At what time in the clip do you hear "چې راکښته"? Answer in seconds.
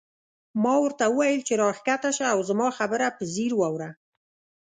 1.47-2.09